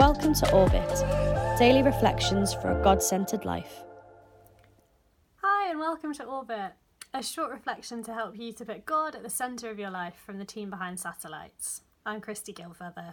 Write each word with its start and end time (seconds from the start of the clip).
Welcome 0.00 0.32
to 0.32 0.50
Orbit, 0.54 1.58
daily 1.58 1.82
reflections 1.82 2.54
for 2.54 2.70
a 2.70 2.82
God 2.82 3.02
centered 3.02 3.44
life. 3.44 3.82
Hi, 5.42 5.70
and 5.70 5.78
welcome 5.78 6.14
to 6.14 6.24
Orbit, 6.24 6.72
a 7.12 7.22
short 7.22 7.50
reflection 7.50 8.02
to 8.04 8.14
help 8.14 8.38
you 8.38 8.54
to 8.54 8.64
put 8.64 8.86
God 8.86 9.14
at 9.14 9.22
the 9.22 9.28
centre 9.28 9.68
of 9.68 9.78
your 9.78 9.90
life 9.90 10.14
from 10.24 10.38
the 10.38 10.46
team 10.46 10.70
behind 10.70 10.98
Satellites. 10.98 11.82
I'm 12.06 12.22
Christie 12.22 12.54
Gilfeather. 12.54 13.12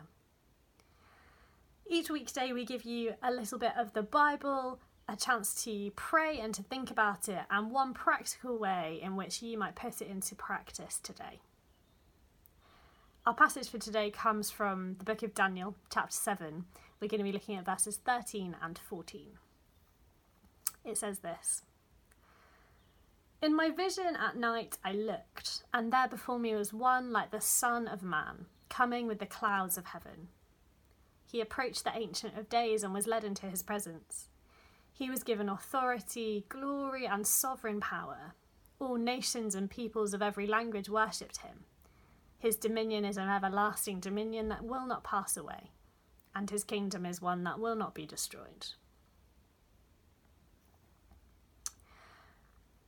Each 1.87 2.09
weekday, 2.09 2.53
we 2.53 2.63
give 2.63 2.85
you 2.85 3.15
a 3.21 3.33
little 3.33 3.59
bit 3.59 3.73
of 3.77 3.91
the 3.91 4.03
Bible, 4.03 4.79
a 5.09 5.17
chance 5.17 5.61
to 5.65 5.91
pray 5.97 6.39
and 6.39 6.53
to 6.53 6.63
think 6.63 6.89
about 6.89 7.27
it, 7.27 7.41
and 7.51 7.69
one 7.69 7.93
practical 7.93 8.57
way 8.57 9.01
in 9.03 9.17
which 9.17 9.41
you 9.41 9.57
might 9.57 9.75
put 9.75 10.01
it 10.01 10.07
into 10.07 10.35
practice 10.35 11.01
today. 11.03 11.41
Our 13.27 13.33
passage 13.33 13.67
for 13.67 13.77
today 13.77 14.09
comes 14.09 14.49
from 14.49 14.95
the 14.99 15.03
book 15.03 15.21
of 15.21 15.33
Daniel, 15.33 15.75
chapter 15.91 16.13
7. 16.15 16.63
We're 17.01 17.09
going 17.09 17.17
to 17.17 17.25
be 17.25 17.33
looking 17.33 17.57
at 17.57 17.65
verses 17.65 17.97
13 17.97 18.55
and 18.61 18.77
14. 18.77 19.31
It 20.85 20.97
says 20.97 21.19
this 21.19 21.63
In 23.41 23.53
my 23.53 23.69
vision 23.69 24.15
at 24.15 24.37
night 24.37 24.77
I 24.81 24.93
looked, 24.93 25.63
and 25.73 25.91
there 25.91 26.07
before 26.07 26.39
me 26.39 26.55
was 26.55 26.71
one 26.71 27.11
like 27.11 27.31
the 27.31 27.41
Son 27.41 27.85
of 27.85 28.01
Man, 28.01 28.45
coming 28.69 29.07
with 29.07 29.19
the 29.19 29.25
clouds 29.25 29.77
of 29.77 29.87
heaven. 29.87 30.29
He 31.29 31.41
approached 31.41 31.83
the 31.83 31.97
Ancient 31.97 32.37
of 32.37 32.47
Days 32.47 32.81
and 32.81 32.93
was 32.93 33.07
led 33.07 33.25
into 33.25 33.47
his 33.47 33.61
presence. 33.61 34.29
He 34.93 35.09
was 35.09 35.23
given 35.23 35.49
authority, 35.49 36.45
glory, 36.47 37.05
and 37.05 37.27
sovereign 37.27 37.81
power. 37.81 38.35
All 38.79 38.95
nations 38.95 39.53
and 39.53 39.69
peoples 39.69 40.13
of 40.13 40.21
every 40.21 40.47
language 40.47 40.87
worshipped 40.87 41.39
him. 41.39 41.65
His 42.39 42.55
dominion 42.55 43.03
is 43.03 43.17
an 43.17 43.29
everlasting 43.29 43.99
dominion 43.99 44.49
that 44.49 44.63
will 44.63 44.85
not 44.85 45.03
pass 45.03 45.35
away, 45.35 45.71
and 46.35 46.49
his 46.49 46.63
kingdom 46.63 47.05
is 47.05 47.21
one 47.21 47.43
that 47.43 47.59
will 47.59 47.75
not 47.75 47.95
be 47.95 48.05
destroyed. 48.05 48.67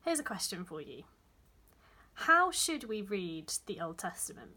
Here's 0.05 0.19
a 0.19 0.23
question 0.23 0.63
for 0.63 0.81
you 0.81 1.03
How 2.13 2.51
should 2.51 2.85
we 2.85 3.01
read 3.01 3.51
the 3.65 3.79
Old 3.79 3.97
Testament? 3.97 4.51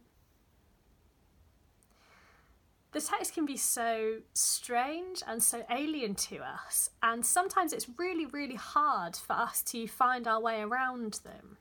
The 2.92 3.00
text 3.00 3.32
can 3.32 3.46
be 3.46 3.56
so 3.56 4.18
strange 4.34 5.22
and 5.26 5.42
so 5.42 5.64
alien 5.70 6.14
to 6.16 6.40
us, 6.40 6.90
and 7.02 7.24
sometimes 7.24 7.72
it's 7.72 7.88
really, 7.96 8.26
really 8.26 8.56
hard 8.56 9.16
for 9.16 9.32
us 9.32 9.62
to 9.64 9.86
find 9.86 10.28
our 10.28 10.40
way 10.40 10.60
around 10.60 11.20
them. 11.24 11.56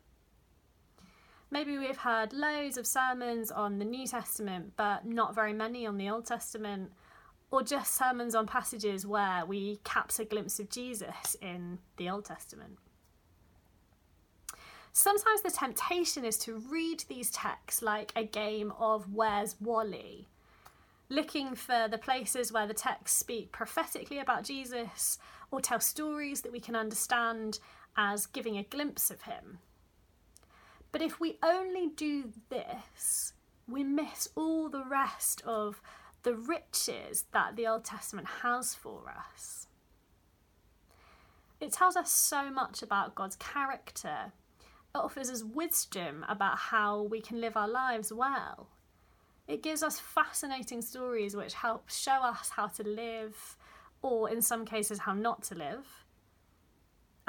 Maybe 1.53 1.77
we've 1.77 1.97
heard 1.97 2.31
loads 2.31 2.77
of 2.77 2.87
sermons 2.87 3.51
on 3.51 3.77
the 3.77 3.85
New 3.85 4.07
Testament, 4.07 4.71
but 4.77 5.05
not 5.05 5.35
very 5.35 5.51
many 5.51 5.85
on 5.85 5.97
the 5.97 6.09
Old 6.09 6.25
Testament, 6.25 6.93
or 7.51 7.61
just 7.61 7.93
sermons 7.93 8.33
on 8.33 8.47
passages 8.47 9.05
where 9.05 9.45
we 9.45 9.81
catch 9.83 10.17
a 10.17 10.23
glimpse 10.23 10.61
of 10.61 10.69
Jesus 10.69 11.35
in 11.41 11.79
the 11.97 12.09
Old 12.09 12.23
Testament. 12.23 12.77
Sometimes 14.93 15.41
the 15.41 15.51
temptation 15.51 16.23
is 16.23 16.37
to 16.39 16.57
read 16.57 17.03
these 17.09 17.29
texts 17.31 17.81
like 17.81 18.13
a 18.15 18.23
game 18.23 18.71
of 18.79 19.13
Where's 19.13 19.55
Wally, 19.59 20.29
looking 21.09 21.55
for 21.55 21.89
the 21.89 21.97
places 21.97 22.53
where 22.53 22.67
the 22.67 22.73
texts 22.73 23.19
speak 23.19 23.51
prophetically 23.51 24.19
about 24.19 24.45
Jesus 24.45 25.17
or 25.51 25.59
tell 25.59 25.81
stories 25.81 26.41
that 26.41 26.51
we 26.53 26.61
can 26.61 26.77
understand 26.77 27.59
as 27.97 28.25
giving 28.25 28.57
a 28.57 28.63
glimpse 28.63 29.11
of 29.11 29.23
him. 29.23 29.59
But 30.91 31.01
if 31.01 31.19
we 31.19 31.37
only 31.41 31.87
do 31.87 32.31
this, 32.49 33.33
we 33.67 33.83
miss 33.83 34.27
all 34.35 34.69
the 34.69 34.83
rest 34.83 35.41
of 35.45 35.81
the 36.23 36.35
riches 36.35 37.25
that 37.31 37.55
the 37.55 37.67
Old 37.67 37.85
Testament 37.85 38.27
has 38.43 38.75
for 38.75 39.03
us. 39.09 39.67
It 41.59 41.71
tells 41.71 41.95
us 41.95 42.11
so 42.11 42.49
much 42.49 42.81
about 42.81 43.15
God's 43.15 43.35
character. 43.37 44.33
It 44.93 44.97
offers 44.97 45.29
us 45.29 45.43
wisdom 45.43 46.25
about 46.27 46.57
how 46.57 47.03
we 47.03 47.21
can 47.21 47.39
live 47.39 47.55
our 47.55 47.69
lives 47.69 48.11
well. 48.11 48.67
It 49.47 49.63
gives 49.63 49.83
us 49.83 49.99
fascinating 49.99 50.81
stories 50.81 51.35
which 51.35 51.53
help 51.53 51.89
show 51.89 52.23
us 52.23 52.49
how 52.49 52.67
to 52.67 52.83
live, 52.83 53.57
or 54.01 54.29
in 54.29 54.41
some 54.41 54.65
cases, 54.65 54.99
how 54.99 55.13
not 55.13 55.43
to 55.43 55.55
live. 55.55 56.05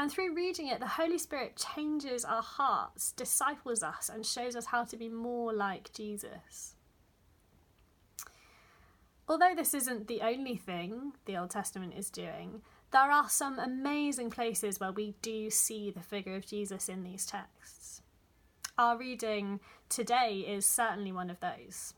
And 0.03 0.11
through 0.11 0.35
reading 0.35 0.67
it, 0.67 0.81
the 0.81 0.89
Holy 0.89 1.17
Spirit 1.17 1.55
changes 1.55 2.25
our 2.25 2.43
hearts, 2.43 3.13
disciples 3.13 3.85
us, 3.85 4.11
and 4.13 4.27
shows 4.27 4.57
us 4.57 4.67
how 4.67 4.83
to 4.83 4.97
be 4.97 5.09
more 5.09 5.53
like 5.53 5.93
Jesus. 5.93 6.75
Although 9.29 9.55
this 9.55 9.75
isn't 9.75 10.09
the 10.09 10.23
only 10.23 10.57
thing 10.57 11.13
the 11.25 11.37
Old 11.37 11.51
Testament 11.51 11.95
is 11.97 12.11
doing, 12.11 12.63
there 12.91 13.13
are 13.13 13.29
some 13.29 13.61
amazing 13.61 14.31
places 14.31 14.81
where 14.81 14.91
we 14.91 15.15
do 15.23 15.51
see 15.51 15.93
the 15.93 16.03
figure 16.03 16.35
of 16.35 16.49
Jesus 16.49 16.89
in 16.89 17.05
these 17.05 17.25
texts. 17.25 18.03
Our 18.77 18.99
reading 18.99 19.61
today 19.89 20.45
is 20.49 20.67
certainly 20.67 21.13
one 21.13 21.31
of 21.31 21.39
those. 21.39 21.95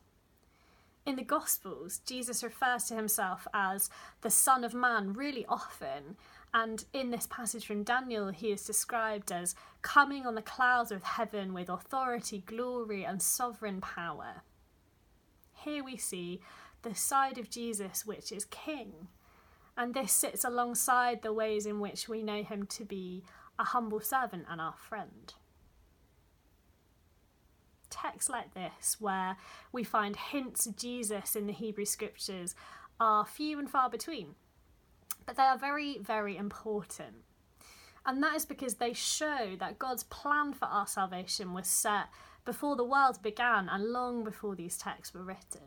In 1.07 1.15
the 1.15 1.23
Gospels, 1.23 2.01
Jesus 2.05 2.43
refers 2.43 2.85
to 2.85 2.95
himself 2.95 3.47
as 3.53 3.89
the 4.21 4.29
Son 4.31 4.63
of 4.63 4.75
Man 4.75 5.13
really 5.13 5.45
often, 5.47 6.17
and 6.55 6.85
in 6.93 7.11
this 7.11 7.27
passage 7.27 7.65
from 7.65 7.83
Daniel, 7.83 8.29
he 8.29 8.49
is 8.49 8.63
described 8.63 9.29
as 9.29 9.55
coming 9.81 10.25
on 10.25 10.35
the 10.35 10.41
clouds 10.41 10.89
of 10.89 11.03
heaven 11.03 11.53
with 11.53 11.67
authority, 11.67 12.43
glory, 12.45 13.03
and 13.03 13.21
sovereign 13.21 13.81
power. 13.81 14.41
Here 15.51 15.83
we 15.83 15.97
see 15.97 16.39
the 16.81 16.95
side 16.95 17.37
of 17.37 17.49
Jesus 17.49 18.05
which 18.05 18.31
is 18.31 18.45
king, 18.45 19.09
and 19.75 19.93
this 19.93 20.13
sits 20.13 20.45
alongside 20.45 21.23
the 21.23 21.33
ways 21.33 21.65
in 21.65 21.81
which 21.81 22.07
we 22.07 22.23
know 22.23 22.41
him 22.41 22.65
to 22.67 22.85
be 22.85 23.25
a 23.59 23.65
humble 23.65 23.99
servant 23.99 24.45
and 24.49 24.61
our 24.61 24.75
friend. 24.77 25.33
Texts 27.89 28.29
like 28.29 28.53
this, 28.53 28.95
where 29.01 29.35
we 29.73 29.83
find 29.83 30.15
hints 30.15 30.65
of 30.65 30.77
Jesus 30.77 31.35
in 31.35 31.47
the 31.47 31.53
Hebrew 31.53 31.85
scriptures, 31.85 32.55
are 32.97 33.25
few 33.25 33.59
and 33.59 33.69
far 33.69 33.89
between 33.89 34.35
but 35.25 35.37
they 35.37 35.43
are 35.43 35.57
very, 35.57 35.97
very 35.99 36.37
important. 36.37 37.23
And 38.05 38.21
that 38.21 38.35
is 38.35 38.45
because 38.45 38.75
they 38.75 38.93
show 38.93 39.55
that 39.59 39.79
God's 39.79 40.03
plan 40.03 40.53
for 40.53 40.65
our 40.65 40.85
salvation 40.85 41.53
was 41.53 41.67
set 41.67 42.05
before 42.45 42.75
the 42.75 42.83
world 42.83 43.21
began 43.23 43.67
and 43.67 43.91
long 43.91 44.23
before 44.23 44.55
these 44.55 44.77
texts 44.77 45.13
were 45.13 45.23
written. 45.23 45.61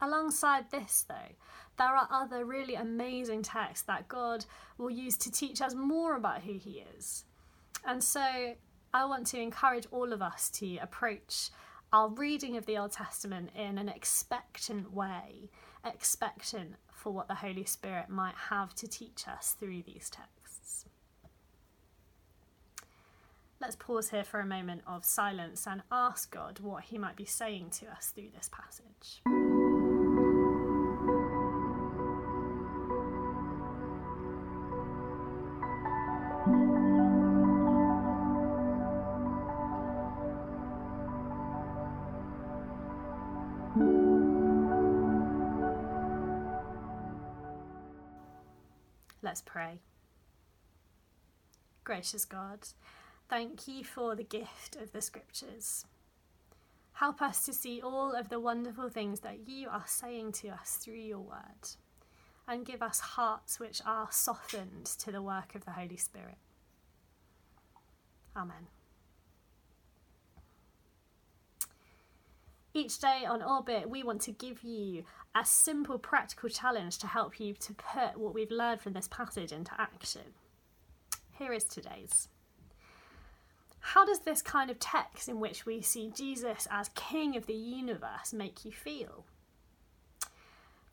Alongside 0.00 0.70
this, 0.70 1.04
though, 1.08 1.34
there 1.78 1.96
are 1.96 2.08
other 2.10 2.44
really 2.44 2.74
amazing 2.74 3.42
texts 3.42 3.86
that 3.86 4.08
God 4.08 4.44
will 4.78 4.90
use 4.90 5.16
to 5.18 5.30
teach 5.30 5.60
us 5.60 5.74
more 5.74 6.16
about 6.16 6.42
who 6.42 6.54
He 6.54 6.84
is. 6.98 7.24
And 7.84 8.02
so 8.02 8.54
I 8.94 9.04
want 9.04 9.26
to 9.28 9.40
encourage 9.40 9.86
all 9.90 10.12
of 10.12 10.22
us 10.22 10.50
to 10.50 10.76
approach 10.78 11.50
our 11.92 12.08
reading 12.08 12.56
of 12.56 12.66
the 12.66 12.78
Old 12.78 12.92
Testament 12.92 13.50
in 13.54 13.78
an 13.78 13.88
expectant 13.88 14.92
way, 14.92 15.50
expectant 15.84 16.74
for 16.92 17.12
what 17.12 17.28
the 17.28 17.36
Holy 17.36 17.64
Spirit 17.64 18.08
might 18.08 18.34
have 18.50 18.74
to 18.76 18.86
teach 18.86 19.26
us 19.26 19.56
through 19.58 19.82
these 19.82 20.10
texts. 20.10 20.86
Let's 23.60 23.76
pause 23.76 24.10
here 24.10 24.24
for 24.24 24.40
a 24.40 24.46
moment 24.46 24.82
of 24.86 25.04
silence 25.04 25.66
and 25.68 25.82
ask 25.90 26.32
God 26.32 26.58
what 26.60 26.84
He 26.84 26.98
might 26.98 27.16
be 27.16 27.24
saying 27.24 27.70
to 27.80 27.86
us 27.86 28.12
through 28.14 28.30
this 28.34 28.50
passage. 28.50 29.22
Let's 49.32 49.40
pray. 49.40 49.80
Gracious 51.84 52.26
God, 52.26 52.58
thank 53.30 53.66
you 53.66 53.82
for 53.82 54.14
the 54.14 54.24
gift 54.24 54.76
of 54.76 54.92
the 54.92 55.00
Scriptures. 55.00 55.86
Help 56.92 57.22
us 57.22 57.42
to 57.46 57.54
see 57.54 57.80
all 57.80 58.12
of 58.12 58.28
the 58.28 58.38
wonderful 58.38 58.90
things 58.90 59.20
that 59.20 59.48
you 59.48 59.70
are 59.70 59.86
saying 59.86 60.32
to 60.32 60.48
us 60.48 60.76
through 60.76 60.96
your 60.96 61.20
word, 61.20 61.66
and 62.46 62.66
give 62.66 62.82
us 62.82 63.00
hearts 63.00 63.58
which 63.58 63.80
are 63.86 64.08
softened 64.10 64.84
to 64.84 65.10
the 65.10 65.22
work 65.22 65.54
of 65.54 65.64
the 65.64 65.70
Holy 65.70 65.96
Spirit. 65.96 66.36
Amen. 68.36 68.66
Each 72.74 72.98
day 72.98 73.24
on 73.28 73.42
Orbit, 73.42 73.88
we 73.88 74.02
want 74.02 74.22
to 74.22 74.32
give 74.32 74.62
you 74.62 75.04
a 75.34 75.44
simple 75.44 75.98
practical 75.98 76.48
challenge 76.48 76.98
to 76.98 77.06
help 77.06 77.38
you 77.38 77.54
to 77.54 77.74
put 77.74 78.18
what 78.18 78.34
we've 78.34 78.50
learned 78.50 78.80
from 78.80 78.94
this 78.94 79.08
passage 79.08 79.52
into 79.52 79.72
action. 79.78 80.34
Here 81.32 81.52
is 81.52 81.64
today's. 81.64 82.28
How 83.80 84.06
does 84.06 84.20
this 84.20 84.42
kind 84.42 84.70
of 84.70 84.78
text 84.78 85.28
in 85.28 85.40
which 85.40 85.66
we 85.66 85.82
see 85.82 86.10
Jesus 86.14 86.66
as 86.70 86.88
King 86.94 87.36
of 87.36 87.46
the 87.46 87.54
universe 87.54 88.32
make 88.32 88.64
you 88.64 88.72
feel? 88.72 89.24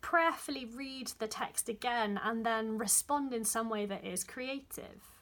prayerfully 0.02 0.66
read 0.66 1.12
the 1.20 1.28
text 1.28 1.70
again 1.70 2.20
and 2.24 2.46
then 2.46 2.78
respond 2.78 3.34
in 3.34 3.44
some 3.44 3.70
way 3.70 3.86
that 3.86 4.04
is 4.04 4.24
creative. 4.24 5.19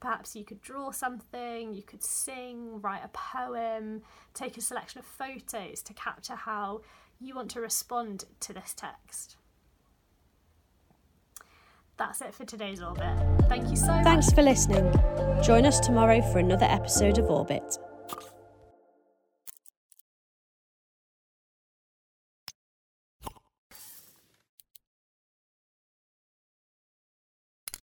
Perhaps 0.00 0.36
you 0.36 0.44
could 0.44 0.60
draw 0.60 0.92
something, 0.92 1.74
you 1.74 1.82
could 1.82 2.04
sing, 2.04 2.80
write 2.80 3.02
a 3.04 3.08
poem, 3.08 4.02
take 4.32 4.56
a 4.56 4.60
selection 4.60 5.00
of 5.00 5.04
photos 5.04 5.82
to 5.82 5.92
capture 5.92 6.36
how 6.36 6.82
you 7.20 7.34
want 7.34 7.50
to 7.50 7.60
respond 7.60 8.24
to 8.40 8.52
this 8.52 8.74
text. 8.74 9.36
That's 11.96 12.20
it 12.20 12.32
for 12.32 12.44
today's 12.44 12.80
Orbit. 12.80 13.18
Thank 13.48 13.70
you 13.70 13.76
so 13.76 13.86
Thanks 13.86 13.96
much. 13.96 14.04
Thanks 14.04 14.32
for 14.32 14.42
listening. 14.42 15.42
Join 15.42 15.66
us 15.66 15.80
tomorrow 15.80 16.22
for 16.32 16.38
another 16.38 16.66
episode 16.66 17.18
of 17.18 17.28
Orbit. 17.28 17.76